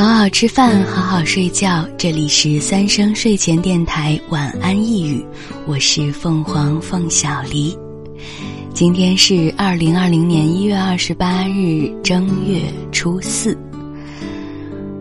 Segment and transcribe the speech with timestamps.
[0.00, 1.86] 好好吃饭，好好睡觉。
[1.98, 5.22] 这里是三生睡前电台晚安一语，
[5.66, 7.76] 我是凤凰凤小黎。
[8.72, 13.54] 今天是二零二零年一月二十八日正月初四。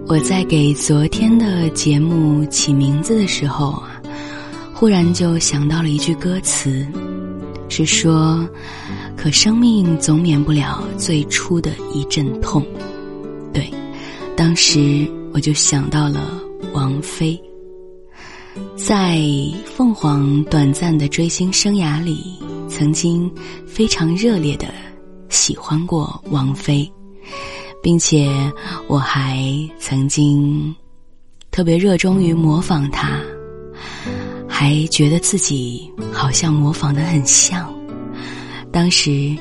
[0.05, 4.01] 我在给昨天的节目起名字的时候啊，
[4.73, 6.85] 忽然就想到了一句歌词，
[7.69, 8.45] 是说
[9.15, 12.61] ：“可生命总免不了最初的一阵痛。”
[14.39, 16.31] 当时我就想到了
[16.71, 17.37] 王菲，
[18.77, 19.19] 在
[19.65, 22.39] 凤凰短暂的追星生涯里，
[22.69, 23.29] 曾经
[23.67, 24.67] 非常热烈的
[25.27, 26.89] 喜欢过王菲，
[27.83, 28.29] 并且
[28.87, 29.43] 我还
[29.77, 30.73] 曾经
[31.51, 33.19] 特别热衷于模仿她，
[34.47, 37.69] 还觉得自己好像模仿的很像，
[38.71, 39.35] 当时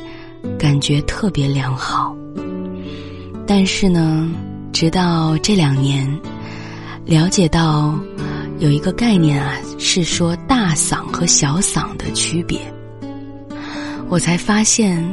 [0.59, 2.17] 感觉特别良好，
[3.47, 4.28] 但是呢。
[4.78, 6.08] 直到这两年，
[7.05, 7.98] 了解到
[8.61, 12.61] 有一个概念啊，是说大嗓和小嗓的区别，
[14.08, 15.05] 我才发现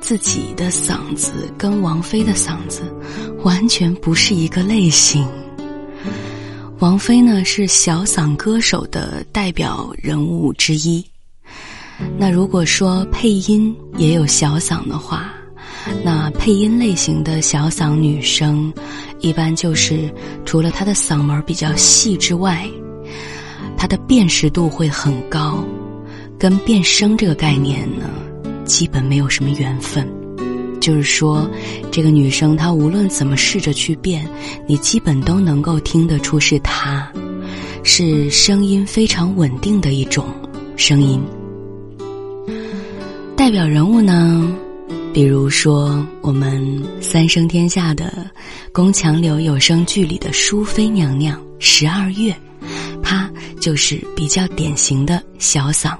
[0.00, 2.80] 自己的嗓子跟王菲的嗓子
[3.44, 5.28] 完全不是一个类型。
[6.78, 11.04] 王菲呢是小嗓歌手的代表人物之一，
[12.16, 15.31] 那如果说配音也有小嗓的话。
[16.04, 18.72] 那配音类型的小嗓女生，
[19.20, 20.12] 一般就是
[20.44, 22.68] 除了她的嗓门比较细之外，
[23.76, 25.64] 她的辨识度会很高，
[26.38, 28.06] 跟变声这个概念呢，
[28.64, 30.06] 基本没有什么缘分。
[30.80, 31.48] 就是说，
[31.92, 34.28] 这个女生她无论怎么试着去变，
[34.66, 37.08] 你基本都能够听得出是她，
[37.84, 40.26] 是声音非常稳定的一种
[40.76, 41.22] 声音。
[43.36, 44.52] 代表人物呢？
[45.12, 48.26] 比如说，我们三生天下的
[48.72, 52.34] 宫墙柳有声剧里的淑妃娘娘十二月，
[53.02, 53.30] 她
[53.60, 55.94] 就是比较典型的小嗓，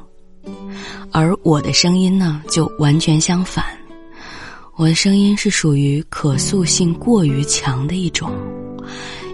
[1.11, 3.63] 而我的声音呢就完全相反，
[4.77, 8.33] 我的声音是属于可塑性过于强的一种，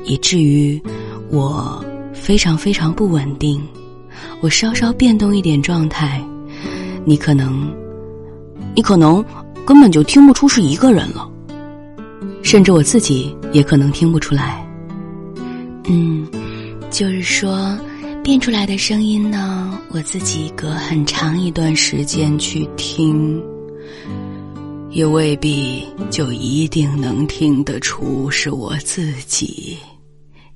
[0.05, 0.83] 以至于
[1.31, 3.65] 我非常非常不稳定，
[4.41, 6.21] 我稍稍变动一点状态，
[7.05, 7.73] 你可能，
[8.75, 9.25] 你可能。
[9.69, 11.31] 根本就听不出是一个人了，
[12.43, 14.67] 甚至我自己也可能听不出来。
[15.85, 16.27] 嗯，
[16.91, 17.79] 就是说，
[18.25, 23.45] 变出来的声音呢，我自己隔很长一段时间去听，
[24.89, 29.77] 也未必就一定能听得出是我自己。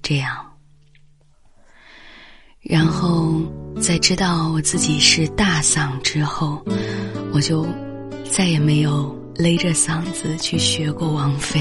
[0.03, 0.35] 这样，
[2.63, 3.43] 然后
[3.79, 6.65] 在知道我自己是大嗓之后，
[7.35, 7.67] 我就。
[8.33, 11.61] 再也没有勒着嗓子去学过王菲，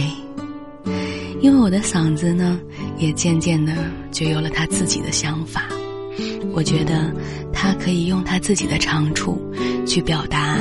[1.41, 2.57] 因为我的嗓子呢，
[2.97, 3.75] 也渐渐的
[4.09, 5.65] 就有了他自己的想法。
[6.53, 7.13] 我觉得
[7.51, 9.37] 他可以用他自己的长处
[9.85, 10.59] 去表达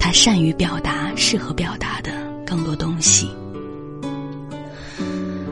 [0.00, 2.10] 他善于表达、适合表达的
[2.46, 3.28] 更多东西。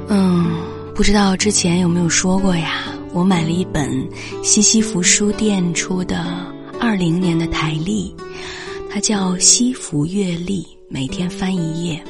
[0.08, 0.50] 嗯，
[0.94, 2.84] 不知道之前有没有说过呀？
[3.12, 3.90] 我买了一本
[4.42, 6.24] 西西弗书店出的
[6.80, 8.14] 二零年的台历。
[8.94, 12.00] 它叫《西服阅历》，每天翻一页，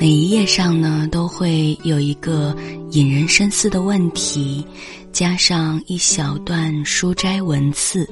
[0.00, 2.52] 每一页上呢都会有一个
[2.90, 4.66] 引人深思的问题，
[5.12, 8.04] 加上一小段书斋文字。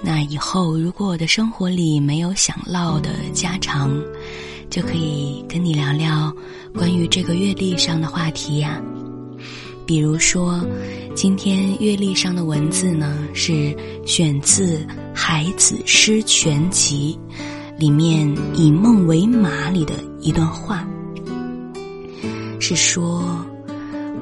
[0.00, 4.00] 那以后如果我的生活里没有想唠的家常，
[4.70, 6.32] 就可以跟你聊聊
[6.72, 8.80] 关于这个阅历上的话题呀。
[9.88, 10.62] 比如说，
[11.14, 14.86] 今天阅历上的文字呢是选自。
[15.20, 17.18] 《海子诗全集》
[17.78, 20.86] 里面“以梦为马”里的一段话，
[22.60, 23.44] 是说：“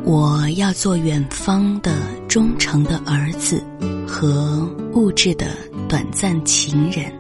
[0.05, 1.95] 我要做远方的
[2.27, 3.63] 忠诚的儿子
[4.07, 5.57] 和物质的
[5.87, 7.13] 短暂情人，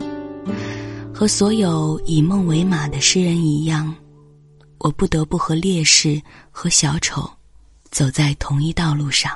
[1.13, 3.95] 和所有以梦为马的诗人一样，
[4.79, 6.21] 我不得不和烈士
[6.51, 7.29] 和小丑
[7.97, 9.33] 走在同一道路上。”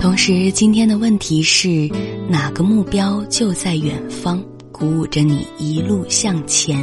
[0.00, 1.90] 同时，今天的问题是
[2.26, 4.42] 哪个目标就在远方，
[4.72, 6.82] 鼓舞着你一路向前？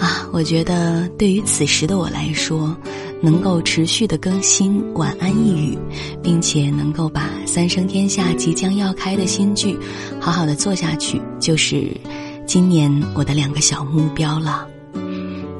[0.00, 2.74] 啊，我觉得对于此时的我来说，
[3.22, 5.78] 能够持续的更新晚安一语，
[6.22, 9.78] 并且能够把三生天下即将要开的新剧
[10.18, 11.94] 好好的做下去，就是
[12.46, 14.66] 今年我的两个小目标了。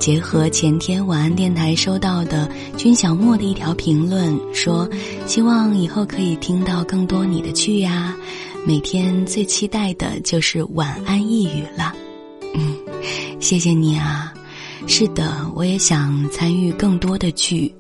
[0.03, 4.91] 结合前天晚安电台收到的君小莫的一条评论，说
[5.27, 8.13] 希望以后可以听到更多你的剧呀。
[8.67, 11.95] 每天最期待的就是晚安一语了。
[12.53, 12.77] 嗯，
[13.39, 14.35] 谢谢你啊。
[14.89, 17.73] 是的，我也想参与更多的剧，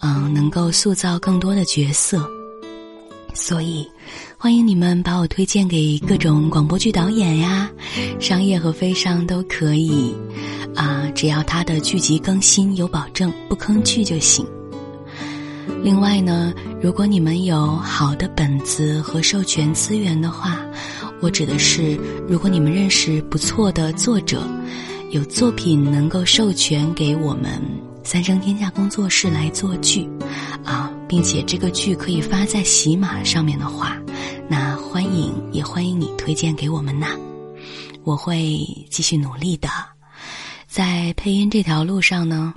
[0.00, 2.26] 嗯，能够塑造更多的角色。
[3.34, 3.86] 所以，
[4.36, 7.70] 欢迎你们把我推荐给各种广播剧导演呀，
[8.20, 10.14] 商业和非商都可以，
[10.74, 14.46] 啊，只要他的剧集更新有保证，不坑剧就行。
[15.82, 20.58] 另外呢，如果你们有好的本子和授权资源的话，
[21.20, 21.98] 我指的是，
[22.28, 24.42] 如果你们认识不错的作者，
[25.10, 27.60] 有作品能够授权给我们
[28.04, 30.06] 三生天下工作室来做剧，
[30.64, 30.91] 啊。
[31.12, 33.98] 并且这个剧可以发在喜马上面的话，
[34.48, 37.08] 那欢迎也欢迎你推荐给我们呐，
[38.02, 39.68] 我会继续努力的，
[40.66, 42.54] 在配音这条路上呢，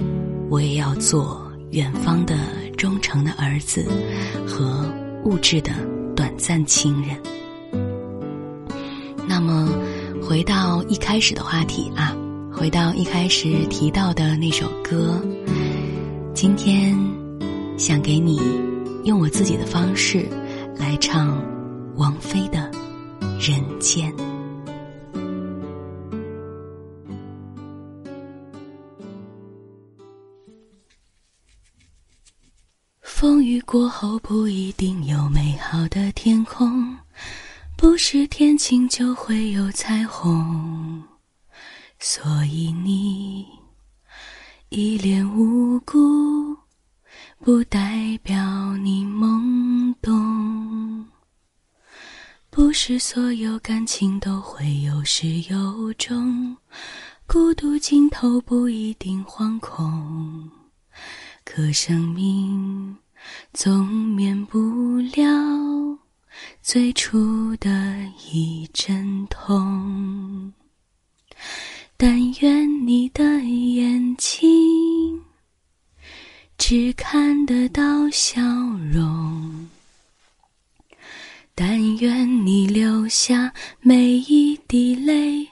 [0.49, 2.33] 我也要做远方的
[2.77, 3.91] 忠诚的儿子
[4.47, 4.89] 和
[5.25, 5.73] 物质的
[6.15, 7.21] 短暂亲人。
[9.27, 9.67] 那么，
[10.23, 12.15] 回到一开始的话题啊，
[12.53, 15.21] 回到一开始提到的那首歌，
[16.33, 16.97] 今天。
[17.77, 18.39] 想给你
[19.04, 20.27] 用我自己的方式
[20.77, 21.38] 来唱
[21.95, 22.72] 王菲的
[23.39, 24.12] 《人间》。
[33.01, 36.95] 风雨过后不一定有美好的天空，
[37.77, 41.01] 不是天晴就会有彩虹，
[42.00, 43.45] 所以你
[44.69, 46.34] 一脸无辜。
[47.39, 51.05] 不代表你懵懂，
[52.49, 56.57] 不是所有感情都会有始有终，
[57.27, 60.49] 孤独尽头不一定惶恐，
[61.43, 62.97] 可生命
[63.53, 65.99] 总免不了
[66.63, 67.69] 最初的
[68.31, 70.51] 一阵痛。
[71.95, 74.75] 但愿你的眼睛。
[76.67, 78.41] 只看得到笑
[78.91, 79.69] 容，
[81.53, 85.47] 但愿你流下每一滴泪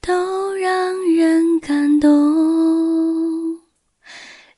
[0.00, 0.70] 都让
[1.12, 3.58] 人感动，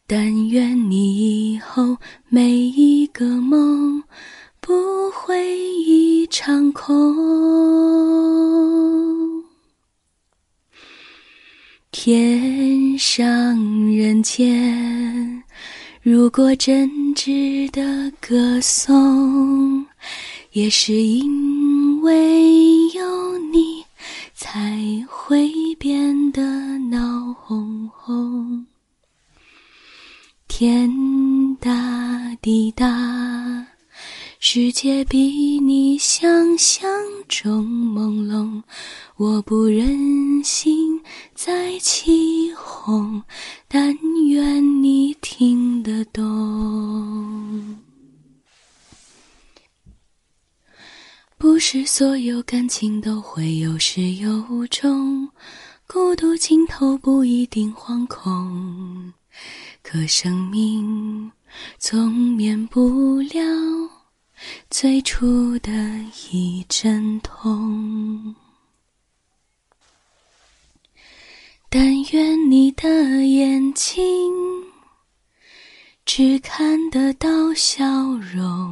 [0.06, 1.96] 但愿你以后
[2.28, 4.04] 每一个梦
[4.60, 7.16] 不会一场空。
[11.90, 13.56] 天上
[13.96, 15.42] 人间。
[16.10, 19.84] 如果真挚的歌颂，
[20.52, 23.84] 也是因为有你，
[24.34, 26.40] 才会变得
[26.78, 28.66] 闹哄哄。
[30.48, 30.90] 天
[31.56, 33.66] 大地大，
[34.40, 36.90] 世界比你想象
[37.28, 38.62] 中朦胧，
[39.16, 40.98] 我不忍心
[41.34, 43.22] 再起哄。
[43.70, 43.94] 但
[44.28, 47.76] 愿你听得懂，
[51.36, 55.28] 不是所有感情都会有始有终，
[55.88, 59.12] 孤独尽头不一定惶恐，
[59.82, 61.32] 可生命
[61.76, 63.40] 总免不了
[64.70, 65.72] 最初的
[66.30, 68.32] 一阵痛。
[71.68, 74.32] 但愿你的眼睛
[76.06, 77.84] 只看得到笑
[78.18, 78.67] 容，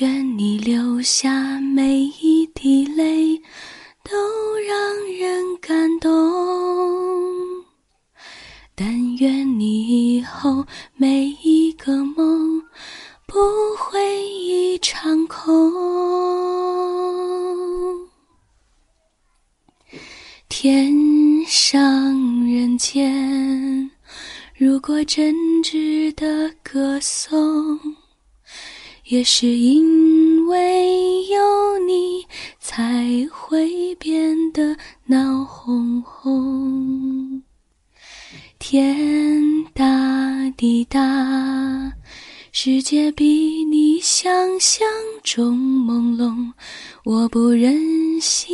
[0.00, 3.40] 愿你流下每一滴泪
[4.02, 6.10] 都让人感动，
[8.74, 12.60] 但愿你以后每一个梦
[13.26, 13.38] 不
[13.76, 15.72] 会一场空。
[20.48, 20.92] 天
[21.46, 22.12] 上
[22.50, 23.88] 人间，
[24.56, 27.78] 如果真值得歌颂，
[29.14, 32.26] 也是因为有你，
[32.58, 37.40] 才会变得闹哄哄。
[38.58, 39.40] 天
[39.72, 41.92] 大地大，
[42.50, 44.28] 世界比你想
[44.58, 44.84] 象
[45.22, 45.56] 中
[45.86, 46.52] 朦胧，
[47.04, 48.52] 我不忍心。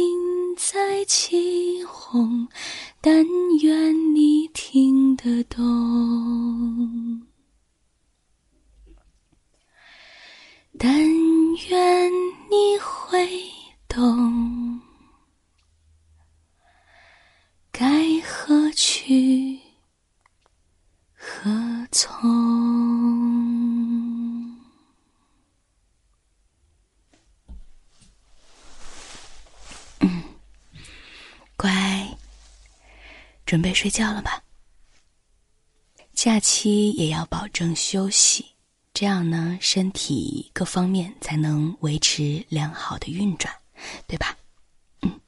[0.58, 2.46] 再起哄，
[3.00, 3.26] 但
[3.62, 7.22] 愿你听得懂，
[30.00, 30.22] 嗯
[31.56, 32.08] 乖，
[33.46, 34.42] 准备睡觉了吧？
[36.12, 38.44] 假期也要保证休息，
[38.92, 43.54] 这样呢，身体各方面才能维持良好的运转，
[44.06, 44.36] 对吧？
[45.00, 45.20] 嗯，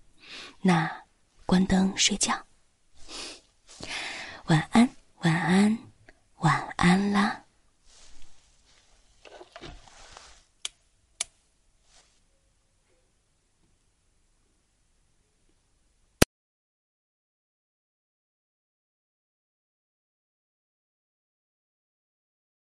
[0.60, 0.90] 那
[1.46, 2.34] 关灯睡觉，
[4.46, 4.91] 晚安，